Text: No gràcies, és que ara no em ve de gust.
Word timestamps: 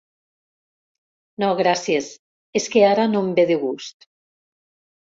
No 1.43 1.51
gràcies, 1.61 2.09
és 2.63 2.69
que 2.77 2.85
ara 2.91 3.09
no 3.13 3.25
em 3.29 3.33
ve 3.41 3.49
de 3.55 3.63
gust. 3.69 4.13